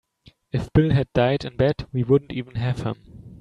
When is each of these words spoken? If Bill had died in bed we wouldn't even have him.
If 0.51 0.73
Bill 0.73 0.89
had 0.89 1.13
died 1.13 1.45
in 1.45 1.57
bed 1.57 1.85
we 1.93 2.03
wouldn't 2.03 2.31
even 2.33 2.55
have 2.55 2.79
him. 2.81 3.27